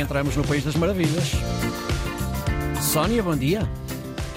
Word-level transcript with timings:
Entramos 0.00 0.36
no 0.36 0.44
País 0.44 0.64
das 0.64 0.76
Maravilhas. 0.76 1.32
Sónia, 2.80 3.22
bom 3.22 3.36
dia. 3.36 3.68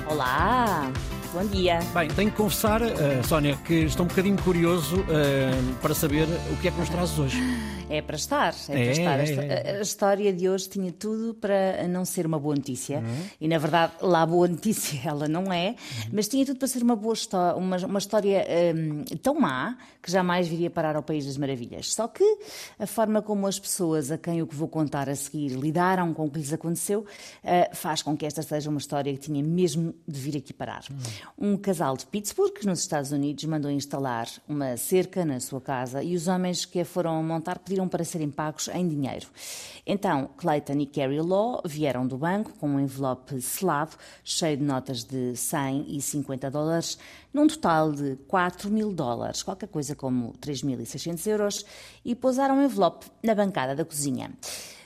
Olá, 0.07 0.91
bom 1.33 1.45
dia. 1.45 1.79
Bem, 1.93 2.07
tenho 2.09 2.31
que 2.31 2.37
confessar, 2.37 2.81
uh, 2.81 2.87
Sónia, 3.27 3.55
que 3.57 3.73
estou 3.85 4.05
um 4.05 4.09
bocadinho 4.09 4.41
curioso 4.41 4.97
uh, 5.01 5.75
para 5.81 5.93
saber 5.93 6.27
o 6.51 6.57
que 6.57 6.67
é 6.67 6.71
que 6.71 6.79
nos 6.79 6.89
trazes 6.89 7.17
hoje. 7.17 7.37
É 7.91 8.03
para 8.03 8.17
estar, 8.17 8.53
é, 8.69 8.91
É, 8.91 8.93
para 8.93 9.23
estar. 9.23 9.41
é, 9.41 9.53
A- 9.53 9.71
é. 9.71 9.77
A, 9.79 9.81
história 9.81 10.31
de 10.31 10.47
hoje 10.47 10.69
tinha 10.69 10.91
tudo 10.91 11.33
para 11.33 11.87
não 11.87 12.05
ser 12.05 12.27
uma 12.27 12.37
boa 12.37 12.53
notícia. 12.55 12.99
Uhum. 12.99 13.23
E 13.41 13.47
na 13.47 13.57
verdade, 13.57 13.93
lá 13.99 14.23
boa 14.27 14.47
notícia 14.47 14.99
ela 15.09 15.27
não 15.27 15.51
é, 15.51 15.75
mas 16.11 16.27
tinha 16.27 16.45
tudo 16.45 16.59
para 16.59 16.67
ser 16.67 16.83
uma 16.83 16.95
boa 16.95 17.13
história, 17.15 17.55
uma, 17.57 17.77
uma 17.77 17.97
história 17.97 18.45
hum, 18.75 19.03
tão 19.23 19.39
má 19.39 19.75
que 20.03 20.11
jamais 20.11 20.47
viria 20.47 20.69
parar 20.69 20.95
ao 20.95 21.01
País 21.01 21.25
das 21.25 21.35
Maravilhas. 21.35 21.91
Só 21.93 22.07
que 22.07 22.23
a 22.77 22.85
forma 22.85 23.23
como 23.23 23.47
as 23.47 23.57
pessoas 23.59 24.11
a 24.11 24.19
quem 24.19 24.39
o 24.41 24.45
que 24.47 24.55
vou 24.55 24.67
contar 24.67 25.09
a 25.09 25.15
seguir 25.15 25.49
lidaram 25.55 26.13
com 26.13 26.25
o 26.25 26.29
que 26.29 26.37
lhes 26.37 26.53
aconteceu 26.53 27.05
eh, 27.43 27.71
faz 27.73 28.03
com 28.03 28.15
que 28.15 28.23
esta 28.25 28.43
seja 28.43 28.69
uma 28.69 28.79
história 28.79 29.11
que 29.13 29.19
tinha 29.19 29.43
mesmo 29.43 29.95
de 30.07 30.19
vir 30.19 30.37
aqui 30.37 30.53
parar. 30.53 30.83
Um 31.37 31.55
casal 31.55 31.95
de 31.95 32.05
Pittsburgh, 32.05 32.53
nos 32.65 32.79
Estados 32.79 33.11
Unidos, 33.11 33.43
mandou 33.45 33.71
instalar 33.71 34.27
uma 34.47 34.75
cerca 34.77 35.23
na 35.23 35.39
sua 35.39 35.61
casa 35.61 36.03
e 36.03 36.15
os 36.15 36.27
homens 36.27 36.65
que 36.65 36.81
a 36.81 36.85
foram 36.85 37.23
montar 37.23 37.59
pediram 37.59 37.87
para 37.87 38.03
serem 38.03 38.29
pagos 38.29 38.67
em 38.69 38.87
dinheiro. 38.87 39.27
Então, 39.85 40.29
Clayton 40.37 40.79
e 40.79 40.85
Carrie 40.85 41.21
Law 41.21 41.61
vieram 41.65 42.05
do 42.05 42.17
banco 42.17 42.51
com 42.59 42.69
um 42.69 42.79
envelope 42.79 43.41
selado, 43.41 43.95
cheio 44.23 44.57
de 44.57 44.63
notas 44.63 45.03
de 45.03 45.35
100 45.35 45.85
e 45.95 46.01
50 46.01 46.51
dólares, 46.51 46.97
num 47.33 47.47
total 47.47 47.91
de 47.91 48.15
4 48.27 48.69
mil 48.69 48.93
dólares, 48.93 49.41
qualquer 49.43 49.67
coisa 49.67 49.95
como 49.95 50.33
3.600 50.41 51.27
euros, 51.27 51.65
e 52.03 52.15
pousaram 52.15 52.59
o 52.59 52.63
envelope 52.63 53.07
na 53.23 53.33
bancada 53.33 53.75
da 53.75 53.85
cozinha. 53.85 54.31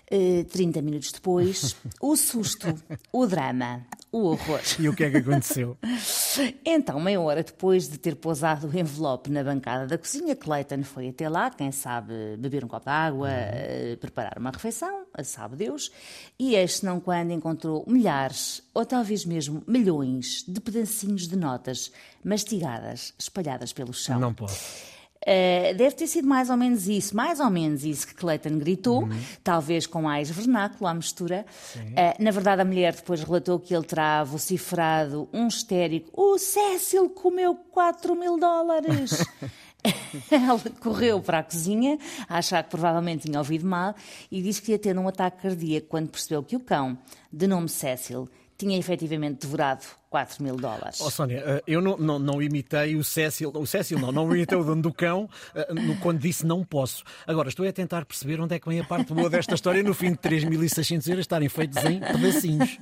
Eh, 0.09 0.45
30 0.51 0.81
minutos 0.81 1.11
depois, 1.11 1.75
o 1.99 2.15
susto, 2.15 2.67
o 3.11 3.25
drama, 3.25 3.85
o 4.11 4.25
horror. 4.25 4.61
E 4.79 4.87
o 4.87 4.95
que 4.95 5.05
é 5.05 5.09
que 5.09 5.17
aconteceu? 5.17 5.77
Então, 6.65 6.99
meia 6.99 7.19
hora 7.19 7.43
depois 7.43 7.87
de 7.89 7.97
ter 7.97 8.15
pousado 8.15 8.67
o 8.67 8.77
envelope 8.77 9.29
na 9.29 9.43
bancada 9.43 9.87
da 9.87 9.97
cozinha, 9.97 10.35
Clayton 10.35 10.83
foi 10.83 11.09
até 11.09 11.27
lá, 11.29 11.49
quem 11.49 11.71
sabe 11.71 12.37
beber 12.37 12.63
um 12.63 12.67
copo 12.67 12.85
de 12.85 12.91
água, 12.91 13.29
eh, 13.29 13.97
preparar 13.99 14.37
uma 14.37 14.51
refeição, 14.51 15.05
a 15.13 15.23
sabe 15.23 15.55
Deus, 15.55 15.91
e 16.39 16.55
este 16.55 16.85
não 16.85 16.99
quando 16.99 17.31
encontrou 17.31 17.83
milhares, 17.87 18.63
ou 18.73 18.85
talvez 18.85 19.25
mesmo 19.25 19.63
milhões, 19.67 20.43
de 20.47 20.59
pedacinhos 20.59 21.27
de 21.27 21.35
notas 21.35 21.91
mastigadas, 22.23 23.13
espalhadas 23.17 23.73
pelo 23.73 23.93
chão. 23.93 24.19
Não 24.19 24.33
posso. 24.33 24.92
Uh, 25.23 25.75
deve 25.75 25.95
ter 25.95 26.07
sido 26.07 26.27
mais 26.27 26.49
ou 26.49 26.57
menos 26.57 26.87
isso, 26.87 27.15
mais 27.15 27.39
ou 27.39 27.49
menos 27.49 27.83
isso 27.85 28.05
que 28.05 28.13
Clayton 28.13 28.57
gritou, 28.57 29.07
talvez 29.43 29.87
com 29.87 30.01
mais 30.01 30.29
vernáculo 30.29 30.87
à 30.87 30.93
mistura. 30.93 31.45
Uh, 31.75 32.21
na 32.21 32.31
verdade, 32.31 32.61
a 32.61 32.65
mulher 32.65 32.93
depois 32.93 33.23
relatou 33.23 33.59
que 33.59 33.73
ele 33.73 33.85
terá 33.85 34.23
vociferado 34.23 35.29
um 35.31 35.47
histérico: 35.47 36.09
O 36.13 36.37
Cécil 36.37 37.09
comeu 37.09 37.55
4 37.55 38.15
mil 38.15 38.37
dólares! 38.37 39.23
Ela 40.31 40.59
correu 40.79 41.21
para 41.21 41.39
a 41.39 41.43
cozinha, 41.43 41.97
a 42.27 42.37
achar 42.37 42.63
que 42.63 42.69
provavelmente 42.69 43.25
tinha 43.25 43.39
ouvido 43.39 43.65
mal, 43.65 43.95
e 44.31 44.41
disse 44.41 44.61
que 44.61 44.71
ia 44.71 44.79
ter 44.79 44.97
um 44.97 45.07
ataque 45.07 45.41
cardíaco 45.41 45.87
quando 45.87 46.09
percebeu 46.09 46.43
que 46.43 46.55
o 46.55 46.59
cão, 46.59 46.97
de 47.31 47.47
nome 47.47 47.69
Cécil, 47.69 48.29
tinha 48.57 48.77
efetivamente 48.77 49.41
devorado 49.41 49.83
4 50.09 50.43
mil 50.43 50.55
dólares. 50.55 51.01
Oh, 51.01 51.09
Sónia, 51.09 51.43
eh, 51.45 51.63
eu 51.65 51.81
não, 51.81 51.97
não, 51.97 52.19
não 52.19 52.41
imitei 52.41 52.95
o 52.95 53.03
Cécil, 53.03 53.51
o 53.53 53.65
Cécil 53.65 53.97
não, 53.99 54.11
não 54.11 54.35
imitei 54.35 54.57
o 54.57 54.63
dono 54.63 54.81
do 54.81 54.93
cão 54.93 55.29
eh, 55.55 55.67
quando 56.01 56.19
disse 56.19 56.45
não 56.45 56.63
posso. 56.63 57.03
Agora, 57.25 57.49
estou 57.49 57.67
a 57.67 57.71
tentar 57.71 58.05
perceber 58.05 58.39
onde 58.39 58.55
é 58.55 58.59
que 58.59 58.69
vem 58.69 58.79
a 58.79 58.83
parte 58.83 59.13
boa 59.13 59.29
desta 59.29 59.55
história 59.55 59.81
no 59.81 59.93
fim 59.93 60.11
de 60.11 60.17
3.600 60.17 61.07
euros 61.07 61.23
estarem 61.23 61.49
feitos 61.49 61.83
em 61.83 61.99
pedacinhos. 61.99 62.77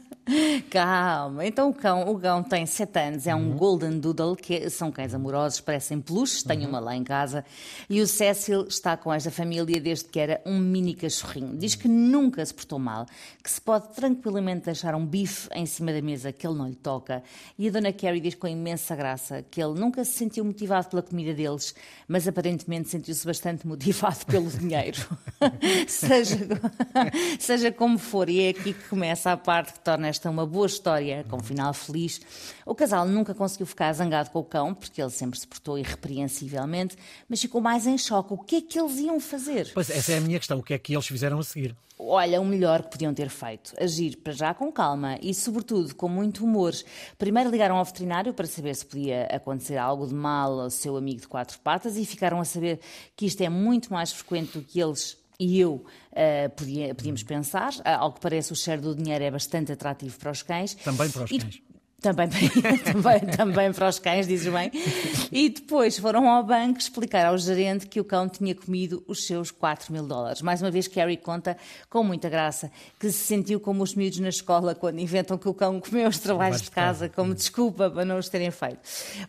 Calma, 0.69 1.45
então 1.45 1.69
o 1.69 1.73
cão, 1.73 2.07
o 2.07 2.19
cão 2.19 2.43
tem 2.43 2.63
7 2.65 2.99
anos, 2.99 3.27
é 3.27 3.33
um 3.33 3.55
Golden 3.57 3.99
Doodle, 3.99 4.35
que 4.35 4.69
são 4.69 4.91
cães 4.91 5.15
amorosos, 5.15 5.59
parecem 5.59 5.99
peluches, 5.99 6.43
tenho 6.43 6.69
uma 6.69 6.79
lá 6.79 6.95
em 6.95 7.03
casa, 7.03 7.43
e 7.89 7.99
o 7.99 8.07
Cecil 8.07 8.67
está 8.67 8.95
com 8.95 9.11
esta 9.11 9.31
família 9.31 9.81
desde 9.81 10.05
que 10.05 10.19
era 10.19 10.39
um 10.45 10.59
mini 10.59 10.93
cachorrinho. 10.93 11.57
Diz 11.57 11.73
que 11.73 11.87
nunca 11.87 12.45
se 12.45 12.53
portou 12.53 12.77
mal, 12.77 13.07
que 13.43 13.49
se 13.49 13.59
pode 13.59 13.93
tranquilamente 13.95 14.65
deixar 14.65 14.93
um 14.93 15.05
bife 15.05 15.49
em 15.53 15.65
cima 15.65 15.91
da 15.91 16.01
mesa 16.01 16.31
que 16.31 16.45
ele 16.45 16.55
não 16.55 16.67
lhe 16.67 16.75
toca, 16.75 17.23
e 17.57 17.67
a 17.67 17.71
dona 17.71 17.91
Carrie 17.91 18.21
diz 18.21 18.35
com 18.35 18.47
imensa 18.47 18.95
graça 18.95 19.43
que 19.49 19.61
ele 19.61 19.79
nunca 19.79 20.05
se 20.05 20.13
sentiu 20.13 20.45
motivado 20.45 20.87
pela 20.87 21.01
comida 21.01 21.33
deles, 21.33 21.73
mas 22.07 22.27
aparentemente 22.27 22.89
sentiu-se 22.89 23.25
bastante 23.25 23.65
motivado 23.65 24.23
pelo 24.27 24.49
dinheiro. 24.49 24.99
seja, 25.87 26.37
seja 27.39 27.71
como 27.71 27.97
for, 27.97 28.29
e 28.29 28.41
é 28.41 28.49
aqui 28.49 28.73
que 28.73 28.87
começa 28.87 29.31
a 29.31 29.37
parte 29.37 29.73
que 29.73 29.79
torna 29.79 30.10
esta 30.11 30.29
uma 30.29 30.45
boa 30.45 30.67
história, 30.67 31.25
com 31.29 31.37
um 31.37 31.43
final 31.43 31.73
feliz. 31.73 32.21
O 32.65 32.75
casal 32.75 33.07
nunca 33.07 33.33
conseguiu 33.33 33.65
ficar 33.65 33.91
zangado 33.93 34.29
com 34.29 34.39
o 34.39 34.43
cão, 34.43 34.73
porque 34.73 35.01
ele 35.01 35.09
sempre 35.09 35.39
se 35.39 35.47
portou 35.47 35.79
irrepreensivelmente, 35.79 36.95
mas 37.27 37.41
ficou 37.41 37.59
mais 37.61 37.87
em 37.87 37.97
choque. 37.97 38.33
O 38.33 38.37
que 38.37 38.57
é 38.57 38.61
que 38.61 38.79
eles 38.79 38.97
iam 38.99 39.19
fazer? 39.19 39.71
Pois, 39.73 39.89
essa 39.89 40.11
é 40.11 40.17
a 40.17 40.21
minha 40.21 40.37
questão. 40.37 40.59
O 40.59 40.63
que 40.63 40.73
é 40.73 40.77
que 40.77 40.93
eles 40.93 41.07
fizeram 41.07 41.39
a 41.39 41.43
seguir? 41.43 41.75
Olha, 41.97 42.41
o 42.41 42.45
melhor 42.45 42.83
que 42.83 42.89
podiam 42.89 43.13
ter 43.13 43.29
feito. 43.29 43.73
Agir 43.79 44.17
para 44.17 44.33
já 44.33 44.53
com 44.53 44.71
calma 44.71 45.17
e, 45.21 45.33
sobretudo, 45.33 45.95
com 45.95 46.09
muito 46.09 46.43
humor. 46.43 46.73
Primeiro 47.17 47.49
ligaram 47.49 47.77
ao 47.77 47.85
veterinário 47.85 48.33
para 48.33 48.47
saber 48.47 48.75
se 48.75 48.85
podia 48.85 49.25
acontecer 49.25 49.77
algo 49.77 50.07
de 50.07 50.13
mal 50.13 50.59
ao 50.59 50.69
seu 50.69 50.97
amigo 50.97 51.21
de 51.21 51.27
quatro 51.27 51.59
patas 51.59 51.97
e 51.97 52.05
ficaram 52.05 52.39
a 52.39 52.45
saber 52.45 52.79
que 53.15 53.27
isto 53.27 53.41
é 53.41 53.49
muito 53.49 53.93
mais 53.93 54.11
frequente 54.11 54.57
do 54.57 54.63
que 54.63 54.81
eles 54.81 55.20
e 55.43 55.59
eu 55.59 55.83
eh, 56.13 56.47
podia- 56.49 56.93
podíamos 56.93 57.23
pensar. 57.23 57.71
Ah, 57.83 57.97
Ao 57.97 58.13
que 58.13 58.19
parece, 58.19 58.53
o 58.53 58.55
cheiro 58.55 58.81
do 58.81 58.95
dinheiro 58.95 59.23
é 59.23 59.31
bastante 59.31 59.71
atrativo 59.71 60.17
para 60.19 60.31
os 60.31 60.41
cães. 60.43 60.75
Também 60.75 61.09
para 61.09 61.23
os 61.23 61.31
E- 61.31 61.63
também, 62.01 62.27
também, 62.83 63.19
também 63.37 63.71
para 63.71 63.87
os 63.87 63.99
cães, 63.99 64.27
dizes 64.27 64.51
bem. 64.51 64.71
E 65.31 65.49
depois 65.49 65.99
foram 65.99 66.27
ao 66.27 66.43
banco 66.43 66.79
explicar 66.79 67.27
ao 67.27 67.37
gerente 67.37 67.85
que 67.85 67.99
o 67.99 68.03
cão 68.03 68.27
tinha 68.27 68.55
comido 68.55 69.03
os 69.07 69.27
seus 69.27 69.51
4 69.51 69.93
mil 69.93 70.07
dólares. 70.07 70.41
Mais 70.41 70.61
uma 70.63 70.71
vez, 70.71 70.87
Carrie 70.87 71.15
conta 71.15 71.55
com 71.89 72.03
muita 72.03 72.27
graça 72.27 72.71
que 72.99 73.11
se 73.11 73.19
sentiu 73.19 73.59
como 73.59 73.83
os 73.83 73.93
miúdos 73.93 74.17
na 74.17 74.29
escola 74.29 74.73
quando 74.73 74.99
inventam 74.99 75.37
que 75.37 75.47
o 75.47 75.53
cão 75.53 75.79
comeu 75.79 76.09
os 76.09 76.17
trabalhos 76.17 76.63
de 76.63 76.71
casa 76.71 77.07
como 77.07 77.35
desculpa 77.35 77.89
para 77.89 78.03
não 78.03 78.17
os 78.17 78.27
terem 78.29 78.49
feito. 78.49 78.79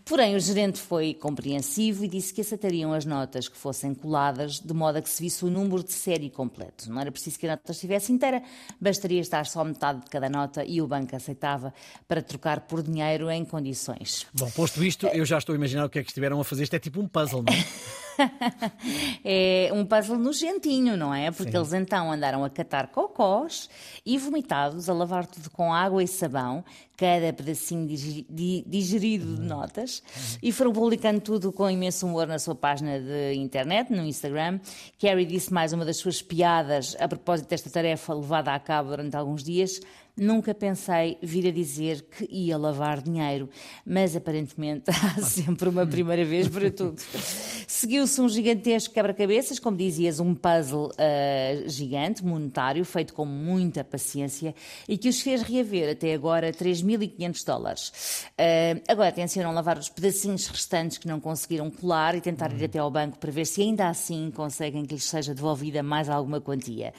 Porém, 0.03 0.35
o 0.35 0.41
gerente 0.41 0.79
foi 0.79 1.13
compreensivo 1.13 2.07
e 2.07 2.09
disse 2.09 2.33
que 2.33 2.41
aceitariam 2.41 2.95
as 2.95 3.05
notas 3.05 3.49
que 3.49 3.57
fossem 3.57 3.93
coladas 3.93 4.59
de 4.59 4.73
modo 4.73 4.97
a 4.97 5.03
que 5.03 5.11
se 5.11 5.23
visse 5.23 5.45
o 5.45 5.51
número 5.51 5.85
de 5.85 5.93
série 5.93 6.31
completo. 6.31 6.91
Não 6.91 6.99
era 6.99 7.13
preciso 7.13 7.39
que 7.39 7.47
a 7.47 7.51
nota 7.51 7.73
estivesse 7.73 8.13
inteira, 8.13 8.43
bastaria 8.81 9.21
estar 9.21 9.45
só 9.45 9.63
metade 9.63 10.01
de 10.01 10.11
cada 10.11 10.31
nota 10.31 10.65
e 10.65 10.81
o 10.81 10.87
banco 10.87 11.15
aceitava 11.15 11.75
para 12.09 12.23
trocar 12.23 12.62
por 12.69 12.83
dinheiro 12.83 13.31
em 13.31 13.45
condições. 13.45 14.27
Bom, 14.35 14.51
posto 14.51 14.83
isto, 14.85 15.07
eu 15.09 15.25
já 15.25 15.39
estou 15.39 15.53
a 15.53 15.57
imaginar 15.57 15.85
o 15.85 15.91
que 15.91 15.99
é 15.99 16.03
que 16.03 16.11
estiveram 16.11 16.41
a 16.41 16.45
fazer. 16.45 16.65
Isto 16.65 16.75
é 16.75 16.79
tipo 16.79 17.01
um 17.01 17.09
puzzle, 17.09 17.43
não 17.43 17.53
é? 17.53 17.65
É 19.25 19.71
um 19.73 19.85
puzzle 19.85 20.19
nojentinho, 20.19 20.97
não 20.97 21.15
é? 21.15 21.31
Porque 21.31 21.53
Sim. 21.53 21.59
eles 21.59 21.73
então 21.73 22.11
andaram 22.11 22.45
a 22.45 22.51
catar 22.51 22.89
cocós 22.89 23.71
e 24.05 24.19
vomitados, 24.19 24.89
a 24.89 24.93
lavar 24.93 25.27
tudo 25.27 25.49
com 25.51 25.73
água 25.73 26.03
e 26.03 26.09
sabão, 26.09 26.65
cada 26.97 27.33
pedacinho 27.33 27.87
digerido 27.87 29.37
de 29.37 29.43
notas, 29.43 30.03
e 30.43 30.53
foram 30.53 30.73
publicando 30.73 31.21
tudo 31.21 31.53
com 31.53 31.69
imenso 31.71 32.07
humor 32.07 32.27
na 32.27 32.39
sua 32.39 32.55
página 32.55 33.01
de 33.01 33.35
internet, 33.35 33.93
no 33.93 34.05
Instagram. 34.05 34.61
Carrie 35.01 35.25
disse 35.25 35.53
mais 35.53 35.73
uma 35.73 35.85
das 35.85 35.97
suas 35.97 36.21
piadas 36.21 36.97
a 36.99 37.09
propósito 37.09 37.49
desta 37.49 37.71
tarefa 37.71 38.15
levada 38.15 38.55
a 38.55 38.59
cabo 38.59 38.91
durante 38.91 39.17
alguns 39.17 39.43
dias. 39.43 39.81
Nunca 40.15 40.55
pensei 40.55 41.17
vir 41.23 41.49
a 41.49 41.51
dizer 41.51 42.03
que 42.03 42.29
ia 42.31 42.59
lavar 42.59 43.01
dinheiro, 43.01 43.49
mas 43.85 44.15
aparentemente 44.15 44.91
há 44.93 45.23
sempre 45.23 45.71
uma 45.71 45.87
primeira 45.87 46.23
vez 46.23 46.49
para 46.49 46.71
tudo. 46.71 47.01
Seguiu-se 47.67 48.12
um 48.19 48.29
gigantesco 48.29 48.93
quebra-cabeças, 48.93 49.59
como 49.59 49.77
dizias, 49.77 50.21
um 50.21 50.35
puzzle 50.35 50.91
ah, 50.99 51.69
gigante, 51.69 52.25
monetário, 52.25 52.85
feito 52.85 53.15
com 53.15 53.25
muita 53.25 53.83
paciência 53.85 54.55
e 54.89 54.99
que 54.99 55.09
os 55.09 55.21
fez 55.21 55.43
reaver 55.43 55.93
até 55.93 56.15
agora 56.15 56.53
3.500 56.53 57.45
dólares. 57.45 58.27
Ah, 58.39 58.81
agora 58.89 59.13
tencionam 59.13 59.53
lavar 59.53 59.79
os 59.79 59.89
pedacinhos 59.89 60.47
restantes 60.47 60.99
que 60.99 61.07
não 61.07 61.21
conseguiram 61.21 61.71
colar 61.71 62.15
e 62.15 62.21
tentar 62.21 62.53
ir 62.53 62.65
até 62.65 62.79
ao 62.79 62.91
banco 62.91 63.19
para 63.19 63.31
ver 63.31 63.47
se 63.47 63.63
ainda 63.63 63.89
assim 63.89 64.31
conseguem 64.31 64.85
que 64.85 64.95
lhes 64.95 65.05
seja 65.05 65.35
devolvida 65.35 65.83
mais 65.83 66.09
alguma 66.09 66.41
quantia. 66.41 66.93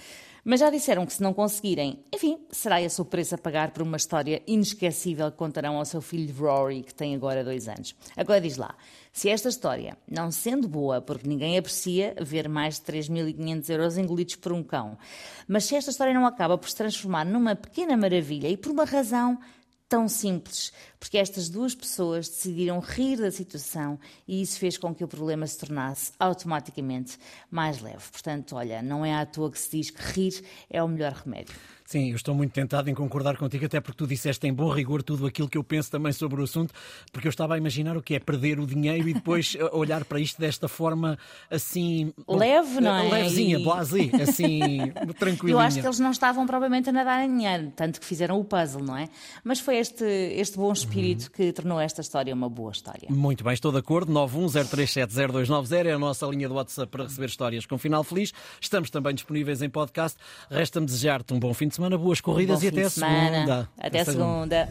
Mas 0.46 0.60
já 0.60 0.70
disseram 0.70 1.06
que 1.06 1.14
se 1.14 1.24
não 1.24 1.34
conseguirem, 1.34 2.04
enfim, 2.14 2.38
será 2.52 2.82
esse 2.82 3.02
o 3.02 3.06
preço 3.06 3.34
a 3.34 3.38
pagar 3.38 3.72
por 3.72 3.82
uma 3.82 3.96
história 3.96 4.44
inesquecível 4.46 5.32
que 5.32 5.38
contarão 5.38 5.78
ao 5.78 5.86
seu 5.86 6.02
filho 6.02 6.36
Rory, 6.36 6.84
que 6.84 6.94
tem 6.94 7.16
agora 7.16 7.46
dois 7.46 7.70
anos. 7.70 7.96
Agora 8.18 8.42
diz 8.42 8.58
lá, 8.58 8.76
se 9.14 9.30
esta 9.30 9.48
história, 9.48 9.98
não 10.06 10.32
sendo 10.32 10.68
boa, 10.68 11.00
porque 11.00 11.30
ninguém 11.30 11.58
aprecia 11.58 12.14
ver 12.20 12.50
mais 12.50 12.76
de 12.76 12.82
3.500 12.82 13.70
euros 13.70 13.98
engolidos 13.98 14.36
por 14.36 14.52
um 14.52 14.62
cão, 14.62 14.98
mas 15.48 15.64
se 15.64 15.76
esta 15.78 15.92
história 15.92 16.14
não 16.14 16.26
acaba 16.26 16.58
por 16.58 16.70
se 16.70 16.76
transformar 16.76 17.24
numa 17.24 17.56
pequena 17.56 17.96
maravilha 17.96 18.50
e 18.50 18.58
por 18.58 18.72
uma 18.72 18.84
razão 18.84 19.40
tão 19.94 20.10
simples, 20.10 20.74
porque 21.00 21.20
estas 21.20 21.50
duas 21.50 21.76
pessoas 21.76 22.28
decidiram 22.28 22.80
rir 22.80 23.18
da 23.18 23.30
situação 23.30 24.00
e 24.28 24.42
isso 24.42 24.58
fez 24.58 24.76
com 24.76 24.92
que 24.92 25.04
o 25.04 25.08
problema 25.08 25.46
se 25.46 25.60
tornasse 25.60 26.12
automaticamente 26.18 27.20
mais 27.52 27.80
leve. 27.80 28.04
Portanto, 28.12 28.56
olha, 28.56 28.82
não 28.82 29.06
é 29.06 29.14
à 29.14 29.24
toa 29.24 29.52
que 29.52 29.60
se 29.60 29.70
diz 29.70 29.92
que 29.92 30.02
rir 30.02 30.44
é 30.68 30.82
o 30.82 30.88
melhor 30.88 31.12
remédio. 31.12 31.54
Sim, 31.94 32.10
eu 32.10 32.16
estou 32.16 32.34
muito 32.34 32.52
tentado 32.52 32.90
em 32.90 32.96
concordar 32.96 33.38
contigo, 33.38 33.68
até 33.68 33.80
porque 33.80 34.00
tu 34.00 34.08
disseste 34.08 34.48
em 34.48 34.52
bom 34.52 34.68
rigor 34.68 35.04
tudo 35.04 35.28
aquilo 35.28 35.48
que 35.48 35.60
eu 35.60 35.64
penso 35.64 35.92
também 35.92 36.12
sobre 36.12 36.42
o 36.42 36.44
assunto, 36.44 36.74
porque 37.12 37.28
eu 37.28 37.30
estava 37.30 37.54
a 37.54 37.58
imaginar 37.60 37.96
o 37.96 38.02
que 38.02 38.16
é 38.16 38.20
perder 38.20 38.60
o 38.60 38.66
dinheiro 38.66 39.08
e 39.08 39.14
depois 39.14 39.56
olhar 39.72 40.04
para 40.04 40.20
isto 40.20 40.42
desta 40.42 40.68
forma 40.68 41.20
assim. 41.52 42.12
Leve, 42.28 42.82
não 42.82 42.96
é? 42.96 43.04
Levezinha, 43.04 43.60
blase, 43.60 44.10
assim, 44.20 44.60
tranquilinha. 45.20 45.54
Eu 45.54 45.60
acho 45.60 45.80
que 45.80 45.86
eles 45.86 46.00
não 46.00 46.10
estavam 46.10 46.48
propriamente 46.48 46.90
a 46.90 46.92
nadar 46.92 47.24
em 47.24 47.38
dinheiro, 47.38 47.72
tanto 47.76 48.00
que 48.00 48.08
fizeram 48.08 48.40
o 48.40 48.44
puzzle, 48.44 48.84
não 48.84 48.98
é? 48.98 49.08
Mas 49.44 49.60
foi 49.60 49.78
este, 49.78 50.04
este 50.04 50.58
bom 50.58 50.74
espírito 50.74 51.26
uhum. 51.26 51.30
que 51.32 51.54
tornou 51.54 51.80
esta 51.80 52.02
história 52.02 52.34
uma 52.34 52.50
boa 52.50 52.72
história. 52.72 53.08
Muito 53.12 53.44
bem, 53.44 53.54
estou 53.54 53.72
de 53.72 53.78
acordo. 53.78 54.12
910370290 54.12 55.86
é 55.86 55.92
a 55.92 56.00
nossa 56.00 56.26
linha 56.26 56.48
de 56.48 56.56
WhatsApp 56.56 56.92
para 56.92 57.04
receber 57.04 57.28
histórias 57.28 57.68
com 57.68 57.78
final 57.78 58.04
feliz. 58.04 58.34
Estamos 58.60 58.90
também 58.90 59.14
disponíveis 59.14 59.62
em 59.62 59.70
podcast. 59.70 60.18
Resta-me 60.50 60.88
desejar-te 60.88 61.32
um 61.36 61.40
bom 61.40 61.54
fim 61.54 61.68
de 61.68 61.76
semana, 61.76 61.83
boas 61.98 62.22
corridas 62.22 62.64
e 62.64 62.68
até 62.68 62.84
a 62.84 62.90
segunda. 62.90 63.70
Até, 63.78 64.04
segunda. 64.04 64.66
segunda. 64.66 64.70